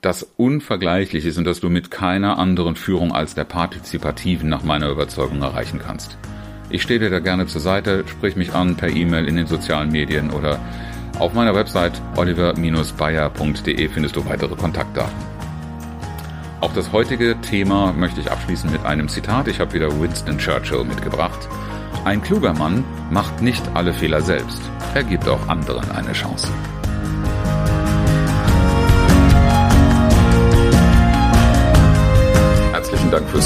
das 0.00 0.28
unvergleichlich 0.36 1.26
ist 1.26 1.38
und 1.38 1.44
das 1.44 1.60
du 1.60 1.70
mit 1.70 1.92
keiner 1.92 2.36
anderen 2.36 2.74
Führung 2.74 3.12
als 3.12 3.36
der 3.36 3.44
partizipativen 3.44 4.48
nach 4.48 4.64
meiner 4.64 4.90
Überzeugung 4.90 5.42
erreichen 5.42 5.78
kannst. 5.78 6.18
Ich 6.70 6.82
stehe 6.82 6.98
dir 6.98 7.10
da 7.10 7.20
gerne 7.20 7.46
zur 7.46 7.60
Seite, 7.60 8.02
sprich 8.08 8.34
mich 8.34 8.52
an 8.52 8.76
per 8.76 8.88
E-Mail 8.88 9.28
in 9.28 9.36
den 9.36 9.46
sozialen 9.46 9.92
Medien 9.92 10.32
oder 10.32 10.58
auf 11.18 11.32
meiner 11.32 11.54
Website 11.54 12.00
oliver-bayer.de 12.16 13.88
findest 13.88 14.16
du 14.16 14.24
weitere 14.26 14.54
Kontaktdaten. 14.56 15.34
Auch 16.60 16.72
das 16.72 16.92
heutige 16.92 17.40
Thema 17.40 17.92
möchte 17.92 18.20
ich 18.20 18.30
abschließen 18.30 18.70
mit 18.72 18.84
einem 18.84 19.08
Zitat. 19.08 19.48
Ich 19.48 19.60
habe 19.60 19.74
wieder 19.74 20.00
Winston 20.00 20.38
Churchill 20.38 20.84
mitgebracht. 20.84 21.48
Ein 22.04 22.22
kluger 22.22 22.54
Mann 22.54 22.84
macht 23.10 23.42
nicht 23.42 23.62
alle 23.74 23.92
Fehler 23.92 24.20
selbst. 24.22 24.60
Er 24.94 25.04
gibt 25.04 25.28
auch 25.28 25.48
anderen 25.48 25.90
eine 25.90 26.12
Chance. 26.12 26.48